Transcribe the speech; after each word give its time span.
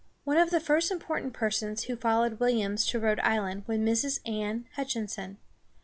One 0.23 0.37
of 0.37 0.49
the 0.49 0.59
first 0.59 0.89
important 0.89 1.31
persons 1.31 1.83
who 1.83 1.95
followed 1.95 2.39
Williams 2.39 2.87
to 2.87 2.99
Rhode 2.99 3.19
Island 3.19 3.65
was 3.67 3.77
Mrs. 3.77 4.19
Anne 4.27 4.65
Hutch´in 4.75 5.07
son. 5.07 5.37